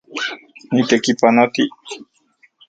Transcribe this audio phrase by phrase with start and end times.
[0.73, 1.63] Nitekipanoti